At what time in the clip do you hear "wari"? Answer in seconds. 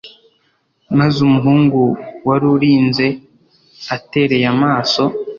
2.27-2.45